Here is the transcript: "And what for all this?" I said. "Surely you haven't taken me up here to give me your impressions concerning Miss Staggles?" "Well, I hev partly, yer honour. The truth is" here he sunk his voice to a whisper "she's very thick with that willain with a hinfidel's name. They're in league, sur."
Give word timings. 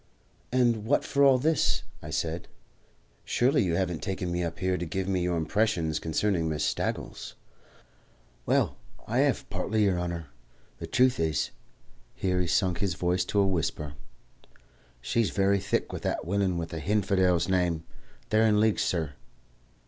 "And 0.51 0.85
what 0.85 1.03
for 1.05 1.23
all 1.23 1.37
this?" 1.37 1.83
I 2.01 2.09
said. 2.09 2.47
"Surely 3.23 3.61
you 3.63 3.75
haven't 3.75 4.01
taken 4.01 4.31
me 4.31 4.43
up 4.43 4.57
here 4.57 4.75
to 4.75 4.85
give 4.87 5.07
me 5.07 5.21
your 5.21 5.37
impressions 5.37 5.99
concerning 5.99 6.49
Miss 6.49 6.63
Staggles?" 6.65 7.35
"Well, 8.47 8.77
I 9.05 9.19
hev 9.19 9.47
partly, 9.51 9.83
yer 9.85 9.99
honour. 9.99 10.29
The 10.79 10.87
truth 10.87 11.19
is" 11.19 11.51
here 12.15 12.41
he 12.41 12.47
sunk 12.47 12.79
his 12.79 12.95
voice 12.95 13.23
to 13.25 13.41
a 13.41 13.45
whisper 13.47 13.93
"she's 15.01 15.29
very 15.29 15.59
thick 15.59 15.93
with 15.93 16.01
that 16.01 16.25
willain 16.25 16.57
with 16.57 16.73
a 16.73 16.79
hinfidel's 16.81 17.47
name. 17.47 17.83
They're 18.31 18.47
in 18.47 18.59
league, 18.59 18.79
sur." 18.79 19.13